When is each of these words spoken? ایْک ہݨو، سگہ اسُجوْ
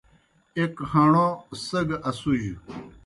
ایْک 0.57 0.75
ہݨو، 0.91 1.27
سگہ 1.67 1.97
اسُجوْ 2.09 2.55